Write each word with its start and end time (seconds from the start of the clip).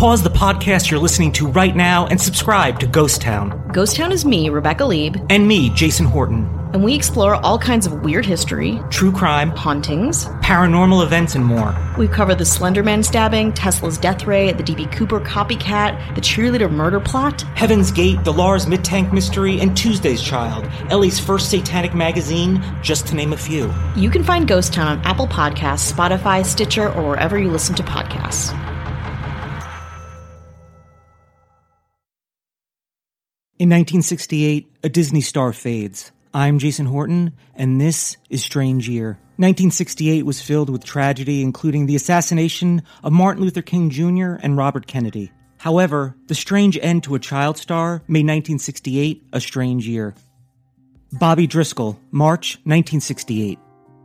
Pause 0.00 0.22
the 0.22 0.30
podcast 0.30 0.90
you're 0.90 0.98
listening 0.98 1.30
to 1.32 1.46
right 1.46 1.76
now 1.76 2.06
and 2.06 2.18
subscribe 2.18 2.80
to 2.80 2.86
Ghost 2.86 3.20
Town. 3.20 3.68
Ghost 3.70 3.96
Town 3.96 4.12
is 4.12 4.24
me, 4.24 4.48
Rebecca 4.48 4.86
Lieb, 4.86 5.18
And 5.28 5.46
me, 5.46 5.68
Jason 5.68 6.06
Horton. 6.06 6.48
and 6.72 6.82
we 6.82 6.94
explore 6.94 7.34
all 7.34 7.58
kinds 7.58 7.84
of 7.86 8.00
weird 8.02 8.24
history, 8.24 8.80
True 8.88 9.12
crime, 9.12 9.50
hauntings. 9.50 10.24
paranormal 10.40 11.04
events, 11.04 11.34
and 11.34 11.44
more. 11.44 11.76
We 11.98 12.08
cover 12.08 12.34
the 12.34 12.44
Slenderman 12.44 13.04
stabbing, 13.04 13.52
Tesla's 13.52 13.98
death 13.98 14.24
ray, 14.26 14.52
the 14.52 14.62
DB 14.62 14.90
Cooper 14.90 15.20
copycat, 15.20 16.14
the 16.14 16.22
cheerleader 16.22 16.70
murder 16.70 16.98
plot. 17.00 17.42
Heaven's 17.54 17.90
Gate, 17.90 18.24
the 18.24 18.32
Lars 18.32 18.64
Mittank 18.64 19.12
Mystery, 19.12 19.60
and 19.60 19.76
Tuesday's 19.76 20.22
Child, 20.22 20.66
L.A.'s 20.88 21.20
first 21.20 21.50
satanic 21.50 21.92
magazine, 21.92 22.64
just 22.82 23.06
to 23.08 23.14
name 23.14 23.34
a 23.34 23.36
few. 23.36 23.70
You 23.96 24.08
can 24.08 24.24
find 24.24 24.48
Ghost 24.48 24.72
Town 24.72 24.88
on 24.88 25.04
Apple 25.04 25.26
Podcasts, 25.26 25.92
Spotify, 25.92 26.42
Stitcher, 26.46 26.90
or 26.94 27.02
wherever 27.06 27.38
you 27.38 27.50
listen 27.50 27.74
to 27.74 27.82
podcasts. 27.82 28.56
In 33.60 33.68
1968, 33.68 34.72
a 34.84 34.88
Disney 34.88 35.20
star 35.20 35.52
fades. 35.52 36.12
I'm 36.32 36.58
Jason 36.58 36.86
Horton, 36.86 37.34
and 37.54 37.78
this 37.78 38.16
is 38.30 38.42
Strange 38.42 38.88
Year. 38.88 39.18
1968 39.36 40.24
was 40.24 40.40
filled 40.40 40.70
with 40.70 40.82
tragedy, 40.82 41.42
including 41.42 41.84
the 41.84 41.94
assassination 41.94 42.82
of 43.04 43.12
Martin 43.12 43.42
Luther 43.42 43.60
King 43.60 43.90
Jr. 43.90 44.36
and 44.42 44.56
Robert 44.56 44.86
Kennedy. 44.86 45.30
However, 45.58 46.16
the 46.26 46.34
strange 46.34 46.78
end 46.80 47.02
to 47.02 47.16
a 47.16 47.18
child 47.18 47.58
star 47.58 48.02
made 48.08 48.24
1968 48.24 49.24
a 49.34 49.40
strange 49.42 49.86
year. 49.86 50.14
Bobby 51.12 51.46
Driscoll, 51.46 52.00
March 52.10 52.54
1968. 52.64 53.58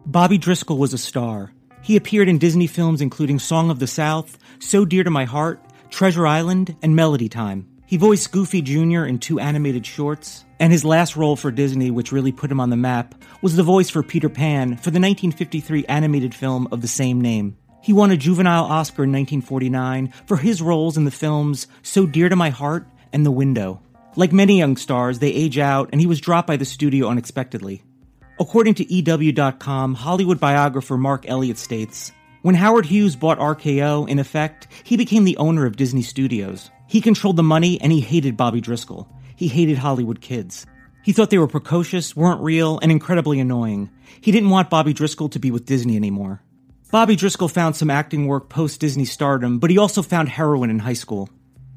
Bobby 0.06 0.38
Driscoll 0.38 0.78
was 0.78 0.94
a 0.94 0.98
star. 0.98 1.54
He 1.82 1.96
appeared 1.96 2.28
in 2.28 2.40
Disney 2.40 2.68
films 2.68 3.00
including 3.00 3.40
Song 3.40 3.70
of 3.70 3.80
the 3.80 3.88
South, 3.88 4.38
So 4.60 4.84
Dear 4.84 5.06
to 5.06 5.12
My 5.12 5.24
Heart, 5.24 5.64
Treasure 5.90 6.28
Island, 6.28 6.76
and 6.82 6.94
Melody 6.94 7.30
Time. 7.30 7.70
He 7.88 7.98
voiced 7.98 8.32
Goofy 8.32 8.62
Jr. 8.64 9.06
in 9.06 9.20
two 9.20 9.40
animated 9.40 9.86
shorts, 9.86 10.44
and 10.60 10.72
his 10.72 10.84
last 10.84 11.16
role 11.16 11.36
for 11.36 11.52
Disney, 11.52 11.92
which 11.92 12.12
really 12.12 12.32
put 12.32 12.52
him 12.52 12.60
on 12.60 12.72
the 12.72 12.76
map, 12.76 13.14
was 13.42 13.56
the 13.56 13.64
voice 13.64 13.92
for 13.92 14.02
Peter 14.02 14.30
Pan 14.30 14.78
for 14.78 14.90
the 14.90 15.00
1953 15.00 15.86
animated 15.86 16.34
film 16.34 16.68
of 16.72 16.82
the 16.82 16.88
same 16.88 17.22
name. 17.22 17.58
He 17.84 17.94
won 17.94 18.10
a 18.10 18.18
juvenile 18.18 18.64
Oscar 18.64 19.04
in 19.04 19.12
1949 19.12 20.12
for 20.26 20.38
his 20.38 20.64
roles 20.64 20.98
in 20.98 21.06
the 21.06 21.12
films 21.12 21.68
So 21.84 22.08
Dear 22.08 22.30
to 22.30 22.36
My 22.36 22.50
Heart 22.50 22.88
and 23.14 23.24
The 23.24 23.32
Window. 23.32 23.84
Like 24.16 24.34
many 24.34 24.58
young 24.58 24.78
stars, 24.78 25.20
they 25.20 25.32
age 25.32 25.60
out, 25.60 25.90
and 25.92 26.02
he 26.02 26.08
was 26.08 26.20
dropped 26.20 26.48
by 26.48 26.58
the 26.58 26.66
studio 26.66 27.08
unexpectedly. 27.10 27.84
According 28.40 28.74
to 28.76 28.92
EW.com, 28.92 29.94
Hollywood 29.94 30.40
biographer 30.40 30.98
Marc 30.98 31.30
Eliot 31.30 31.60
states 31.60 32.12
When 32.42 32.56
Howard 32.56 32.88
Hughes 32.88 33.16
bought 33.16 33.38
RKO, 33.38 34.10
in 34.10 34.18
effect, 34.18 34.68
he 34.84 34.98
became 34.98 35.24
the 35.24 35.38
owner 35.38 35.68
of 35.68 35.76
Disney 35.76 36.02
Studios. 36.02 36.72
He 36.88 37.02
controlled 37.02 37.36
the 37.36 37.44
money 37.44 37.80
and 37.82 37.92
he 37.92 38.02
hated 38.02 38.38
Bobby 38.38 38.62
Driscoll. 38.62 39.08
He 39.36 39.48
hated 39.48 39.78
Hollywood 39.78 40.22
kids. 40.22 40.66
He 41.04 41.14
thought 41.14 41.30
they 41.30 41.38
were 41.38 41.48
precocious, 41.48 42.16
weren't 42.16 42.42
real, 42.42 42.80
and 42.80 42.92
incredibly 42.92 43.40
annoying. 43.40 43.90
He 44.22 44.32
didn't 44.32 44.50
want 44.50 44.70
Bobby 44.70 44.94
Driscoll 44.94 45.30
to 45.30 45.40
be 45.40 45.52
with 45.52 45.66
Disney 45.66 45.96
anymore. 45.96 46.42
Bobby 46.92 47.16
Driscoll 47.16 47.48
found 47.48 47.76
some 47.76 47.92
acting 47.92 48.28
work 48.28 48.50
post 48.50 48.80
Disney 48.80 49.06
stardom, 49.06 49.60
but 49.60 49.70
he 49.70 49.78
also 49.78 50.02
found 50.02 50.30
heroin 50.30 50.70
in 50.70 50.80
high 50.80 50.94
school. 50.94 51.30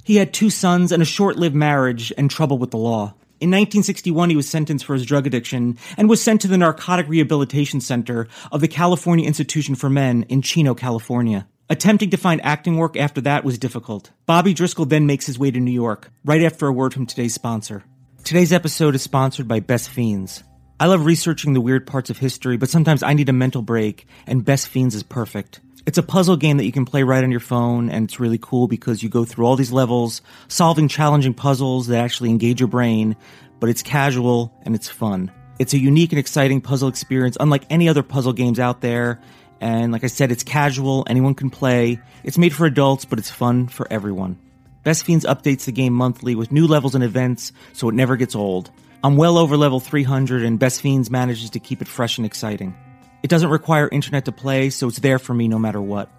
He 0.05 0.17
had 0.17 0.33
two 0.33 0.49
sons 0.49 0.93
and 0.93 1.03
a 1.03 1.07
short 1.07 1.37
lived 1.37 1.55
marriage 1.55 2.13
and 2.17 2.31
trouble 2.31 2.57
with 2.57 2.71
the 2.71 2.79
law. 2.79 3.15
In 3.41 3.51
1961, 3.51 4.31
he 4.31 4.37
was 4.37 4.49
sentenced 4.49 4.85
for 4.85 4.95
his 4.95 5.05
drug 5.05 5.27
addiction 5.27 5.77
and 5.97 6.09
was 6.09 6.23
sent 6.23 6.41
to 6.41 6.49
the 6.49 6.59
Narcotic 6.59 7.09
Rehabilitation 7.09 7.81
Center 7.81 8.27
of 8.51 8.61
the 8.61 8.69
California 8.69 9.27
Institution 9.27 9.75
for 9.75 9.91
Men 9.91 10.25
in 10.29 10.43
Chino, 10.43 10.75
California. 10.75 11.47
Attempting 11.71 12.09
to 12.11 12.17
find 12.17 12.41
acting 12.43 12.79
work 12.79 12.97
after 12.97 13.21
that 13.21 13.45
was 13.45 13.59
difficult. 13.59 14.11
Bobby 14.25 14.55
Driscoll 14.55 14.87
then 14.87 15.05
makes 15.05 15.27
his 15.27 15.39
way 15.39 15.51
to 15.51 15.61
New 15.61 15.71
York, 15.71 16.11
right 16.25 16.43
after 16.43 16.67
a 16.67 16.73
word 16.73 16.95
from 16.95 17.05
today's 17.05 17.35
sponsor. 17.35 17.85
Today's 18.25 18.55
episode 18.55 18.95
is 18.95 19.03
sponsored 19.03 19.47
by 19.47 19.61
Best 19.61 19.91
Fiends. 19.91 20.43
I 20.81 20.87
love 20.87 21.05
researching 21.05 21.53
the 21.53 21.61
weird 21.61 21.87
parts 21.87 22.09
of 22.09 22.17
history, 22.17 22.57
but 22.57 22.71
sometimes 22.71 23.03
I 23.03 23.13
need 23.13 23.29
a 23.29 23.35
mental 23.35 23.61
break, 23.61 24.07
and 24.27 24.47
Best 24.47 24.69
Fiends 24.69 24.95
is 24.95 25.03
perfect. 25.03 25.61
It's 25.85 25.99
a 25.99 26.03
puzzle 26.03 26.39
game 26.39 26.57
that 26.57 26.65
you 26.65 26.73
can 26.73 26.87
play 26.87 27.03
right 27.03 27.23
on 27.23 27.31
your 27.31 27.39
phone, 27.39 27.91
and 27.91 28.07
it's 28.07 28.19
really 28.19 28.39
cool 28.41 28.67
because 28.67 29.03
you 29.03 29.11
go 29.11 29.27
through 29.27 29.45
all 29.45 29.57
these 29.57 29.73
levels, 29.73 30.23
solving 30.49 30.89
challenging 30.89 31.35
puzzles 31.35 31.89
that 31.89 32.03
actually 32.03 32.31
engage 32.31 32.61
your 32.61 32.69
brain, 32.69 33.15
but 33.61 33.69
it's 33.69 33.83
casual 33.83 34.59
and 34.63 34.75
it's 34.75 34.89
fun. 34.89 35.31
It's 35.59 35.75
a 35.75 35.79
unique 35.79 36.13
and 36.13 36.19
exciting 36.19 36.63
puzzle 36.63 36.89
experience, 36.89 37.37
unlike 37.39 37.65
any 37.69 37.91
other 37.91 38.03
puzzle 38.03 38.33
games 38.33 38.59
out 38.59 38.81
there. 38.81 39.21
And 39.61 39.93
like 39.93 40.05
I 40.05 40.09
said, 40.09 40.31
it's 40.31 40.45
casual, 40.45 41.05
anyone 41.09 41.35
can 41.35 41.51
play. 41.51 42.01
It's 42.23 42.39
made 42.39 42.55
for 42.55 42.67
adults, 42.67 43.05
but 43.05 43.19
it's 43.19 43.31
fun 43.31 43.69
for 43.69 43.87
everyone. 43.91 44.39
Best 44.85 45.05
Fiends 45.05 45.25
updates 45.25 45.65
the 45.65 45.73
game 45.73 45.93
monthly 45.93 46.35
with 46.35 46.53
new 46.53 46.67
levels 46.67 46.95
and 46.95 47.05
events, 47.05 47.53
so 47.73 47.89
it 47.89 47.95
never 47.95 48.17
gets 48.17 48.35
old. 48.35 48.71
I'm 49.03 49.17
well 49.17 49.39
over 49.39 49.57
level 49.57 49.81
300, 49.81 50.43
and 50.45 50.59
Best 50.59 50.81
Fiends 50.81 51.11
manages 51.11 51.51
to 51.51 51.61
keep 51.61 51.83
it 51.83 51.89
fresh 51.89 52.19
and 52.19 52.27
exciting. 52.27 52.77
It 53.23 53.31
doesn't 53.31 53.51
require 53.51 53.89
internet 53.89 54.25
to 54.27 54.33
play, 54.33 54.71
so 54.71 54.89
it's 54.89 55.01
there 55.01 55.19
for 55.19 55.35
me 55.35 55.49
no 55.49 55.59
matter 55.59 55.83
what. 55.83 56.11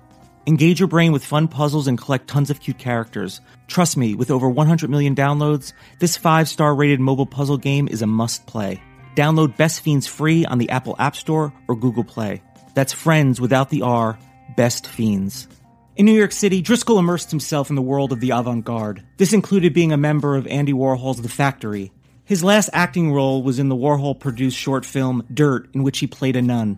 Engage 0.47 0.79
your 0.79 0.87
brain 0.87 1.11
with 1.11 1.23
fun 1.23 1.47
puzzles 1.47 1.87
and 1.87 1.97
collect 1.97 2.27
tons 2.27 2.49
of 2.49 2.59
cute 2.59 2.77
characters. 2.77 3.39
Trust 3.67 3.97
me, 3.97 4.15
with 4.15 4.31
over 4.31 4.49
100 4.49 4.89
million 4.89 5.15
downloads, 5.15 5.73
this 5.99 6.17
5 6.17 6.49
star 6.49 6.73
rated 6.73 6.99
mobile 6.99 7.25
puzzle 7.25 7.57
game 7.57 7.87
is 7.87 8.01
a 8.01 8.07
must 8.07 8.45
play. 8.45 8.81
Download 9.15 9.55
Best 9.55 9.81
Fiends 9.81 10.07
free 10.07 10.45
on 10.45 10.57
the 10.57 10.69
Apple 10.69 10.95
App 10.97 11.15
Store 11.15 11.53
or 11.67 11.75
Google 11.75 12.03
Play. 12.03 12.41
That's 12.73 12.93
friends 12.93 13.39
without 13.41 13.69
the 13.69 13.81
R, 13.81 14.17
Best 14.55 14.87
Fiends. 14.87 15.47
In 15.95 16.05
New 16.05 16.13
York 16.13 16.31
City, 16.31 16.61
Driscoll 16.61 16.99
immersed 16.99 17.29
himself 17.29 17.69
in 17.69 17.75
the 17.75 17.81
world 17.81 18.13
of 18.13 18.21
the 18.21 18.31
avant 18.31 18.63
garde. 18.63 19.03
This 19.17 19.33
included 19.33 19.73
being 19.73 19.91
a 19.91 19.97
member 19.97 20.35
of 20.35 20.47
Andy 20.47 20.71
Warhol's 20.71 21.21
The 21.21 21.29
Factory. 21.29 21.91
His 22.23 22.43
last 22.43 22.69
acting 22.73 23.11
role 23.11 23.43
was 23.43 23.59
in 23.59 23.69
the 23.69 23.75
Warhol 23.75 24.19
produced 24.19 24.57
short 24.57 24.85
film 24.85 25.25
Dirt, 25.33 25.69
in 25.73 25.83
which 25.83 25.99
he 25.99 26.07
played 26.07 26.35
a 26.35 26.41
nun. 26.41 26.77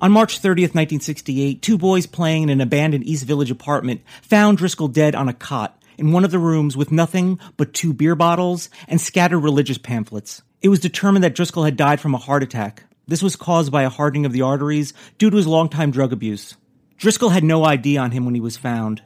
On 0.00 0.12
March 0.12 0.40
30th, 0.40 0.74
1968, 0.74 1.60
two 1.60 1.76
boys 1.76 2.06
playing 2.06 2.44
in 2.44 2.50
an 2.50 2.60
abandoned 2.60 3.04
East 3.04 3.24
Village 3.24 3.50
apartment 3.50 4.02
found 4.22 4.58
Driscoll 4.58 4.88
dead 4.88 5.14
on 5.14 5.28
a 5.28 5.34
cot 5.34 5.82
in 5.98 6.12
one 6.12 6.24
of 6.24 6.30
the 6.30 6.38
rooms 6.38 6.76
with 6.76 6.92
nothing 6.92 7.38
but 7.56 7.74
two 7.74 7.92
beer 7.92 8.14
bottles 8.14 8.70
and 8.88 9.00
scattered 9.00 9.40
religious 9.40 9.78
pamphlets. 9.78 10.42
It 10.62 10.68
was 10.68 10.80
determined 10.80 11.24
that 11.24 11.34
Driscoll 11.34 11.64
had 11.64 11.76
died 11.76 12.00
from 12.00 12.14
a 12.14 12.18
heart 12.18 12.42
attack. 12.42 12.84
This 13.10 13.24
was 13.24 13.34
caused 13.34 13.72
by 13.72 13.82
a 13.82 13.88
hardening 13.88 14.24
of 14.24 14.32
the 14.32 14.42
arteries 14.42 14.94
due 15.18 15.30
to 15.30 15.36
his 15.36 15.48
longtime 15.48 15.90
drug 15.90 16.12
abuse. 16.12 16.54
Driscoll 16.96 17.30
had 17.30 17.42
no 17.42 17.64
ID 17.64 17.96
on 17.96 18.12
him 18.12 18.24
when 18.24 18.36
he 18.36 18.40
was 18.40 18.56
found, 18.56 19.02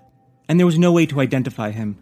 and 0.46 0.60
there 0.60 0.66
was 0.66 0.78
no 0.78 0.92
way 0.92 1.06
to 1.06 1.22
identify 1.22 1.70
him. 1.70 1.96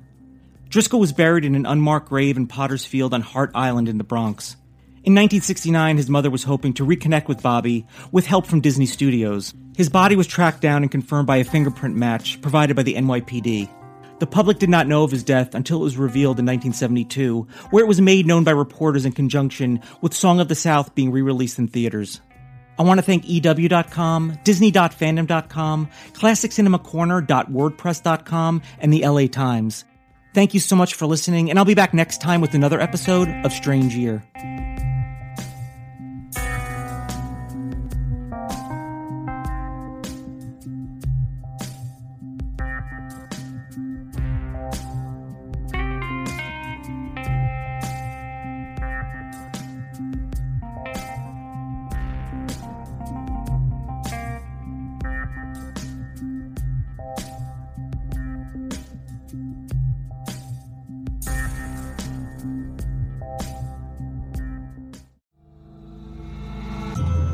Driscoll 0.68 0.98
was 0.98 1.12
buried 1.12 1.44
in 1.44 1.54
an 1.54 1.64
unmarked 1.64 2.08
grave 2.08 2.36
in 2.36 2.48
Potter's 2.48 2.84
Field 2.84 3.14
on 3.14 3.20
Hart 3.20 3.52
Island 3.54 3.88
in 3.88 3.98
the 3.98 4.04
Bronx. 4.04 4.56
In 5.04 5.14
1969, 5.14 5.96
his 5.96 6.10
mother 6.10 6.28
was 6.28 6.42
hoping 6.42 6.74
to 6.74 6.84
reconnect 6.84 7.28
with 7.28 7.40
Bobby 7.40 7.86
with 8.10 8.26
help 8.26 8.46
from 8.46 8.60
Disney 8.60 8.86
Studios. 8.86 9.54
His 9.76 9.88
body 9.88 10.16
was 10.16 10.26
tracked 10.26 10.60
down 10.60 10.82
and 10.82 10.90
confirmed 10.90 11.28
by 11.28 11.36
a 11.36 11.44
fingerprint 11.44 11.94
match 11.94 12.42
provided 12.42 12.74
by 12.74 12.82
the 12.82 12.94
NYPD. 12.94 13.68
The 14.22 14.26
public 14.28 14.60
did 14.60 14.70
not 14.70 14.86
know 14.86 15.02
of 15.02 15.10
his 15.10 15.24
death 15.24 15.52
until 15.52 15.78
it 15.78 15.82
was 15.82 15.96
revealed 15.96 16.38
in 16.38 16.46
1972, 16.46 17.44
where 17.70 17.82
it 17.82 17.88
was 17.88 18.00
made 18.00 18.24
known 18.24 18.44
by 18.44 18.52
reporters 18.52 19.04
in 19.04 19.10
conjunction 19.10 19.80
with 20.00 20.14
Song 20.14 20.38
of 20.38 20.46
the 20.46 20.54
South 20.54 20.94
being 20.94 21.10
re 21.10 21.22
released 21.22 21.58
in 21.58 21.66
theaters. 21.66 22.20
I 22.78 22.84
want 22.84 22.98
to 22.98 23.02
thank 23.02 23.28
EW.com, 23.28 24.38
Disney.fandom.com, 24.44 25.88
ClassicCinemaCorner.wordpress.com, 26.12 28.62
and 28.78 28.92
the 28.92 29.08
LA 29.08 29.26
Times. 29.26 29.84
Thank 30.34 30.54
you 30.54 30.60
so 30.60 30.76
much 30.76 30.94
for 30.94 31.06
listening, 31.06 31.50
and 31.50 31.58
I'll 31.58 31.64
be 31.64 31.74
back 31.74 31.92
next 31.92 32.20
time 32.20 32.40
with 32.40 32.54
another 32.54 32.80
episode 32.80 33.28
of 33.44 33.52
Strange 33.52 33.96
Year. 33.96 34.22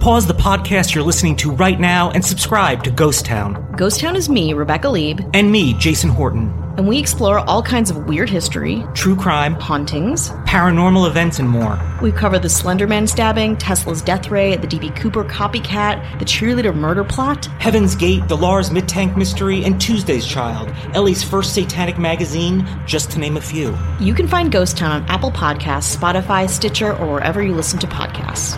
Pause 0.09 0.27
the 0.29 0.33
podcast 0.33 0.95
you're 0.95 1.05
listening 1.05 1.37
to 1.37 1.51
right 1.51 1.79
now 1.79 2.11
and 2.13 2.25
subscribe 2.25 2.83
to 2.85 2.91
Ghost 2.91 3.27
Town. 3.27 3.75
Ghost 3.77 4.01
Town 4.01 4.17
is 4.17 4.31
me, 4.31 4.55
Rebecca 4.55 4.89
Lieb, 4.89 5.21
And 5.35 5.53
me, 5.53 5.75
Jason 5.75 6.09
Horton. 6.09 6.51
and 6.79 6.89
we 6.89 6.99
explore 6.99 7.41
all 7.41 7.63
kinds 7.63 7.91
of 7.91 8.07
weird 8.07 8.31
history, 8.31 8.83
True 8.95 9.15
crime, 9.15 9.53
hauntings. 9.57 10.31
paranormal 10.47 11.07
events, 11.07 11.41
and 11.41 11.47
more. 11.51 11.79
We 12.01 12.11
cover 12.11 12.39
the 12.39 12.49
Slenderman 12.49 13.07
stabbing, 13.07 13.59
Tesla's 13.59 14.01
death 14.01 14.31
ray, 14.31 14.57
the 14.57 14.67
DB 14.67 14.97
Cooper 14.97 15.25
copycat, 15.25 16.19
the 16.19 16.25
cheerleader 16.25 16.75
murder 16.75 17.05
plot. 17.05 17.45
Heaven's 17.59 17.95
Gate, 17.95 18.27
the 18.29 18.37
Lars 18.37 18.71
Mittank 18.71 19.15
Mystery, 19.15 19.63
and 19.63 19.79
Tuesday's 19.79 20.25
Child, 20.27 20.73
L.A.'s 20.95 21.23
first 21.23 21.53
satanic 21.53 21.99
magazine, 21.99 22.67
just 22.87 23.11
to 23.11 23.19
name 23.19 23.37
a 23.37 23.43
few. 23.43 23.77
You 24.01 24.15
can 24.15 24.27
find 24.27 24.51
Ghost 24.51 24.79
Town 24.79 24.91
on 24.91 25.07
Apple 25.11 25.33
Podcasts, 25.33 25.95
Spotify, 25.95 26.49
Stitcher, 26.49 26.97
or 26.97 27.13
wherever 27.13 27.43
you 27.43 27.53
listen 27.55 27.79
to 27.81 27.87
podcasts. 27.87 28.57